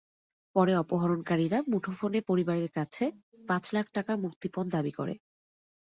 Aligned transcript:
পরে 0.55 0.73
অপহরণকারীরা 0.75 1.57
মুঠোফোনে 1.71 2.19
পরিবারের 2.29 2.69
কাছে 2.69 3.05
পাঁচ 3.49 3.63
লাখ 3.73 3.85
টাকা 3.93 4.11
মুক্তিপণ 4.23 4.65
দাবি 4.69 4.91
করে। 4.91 5.13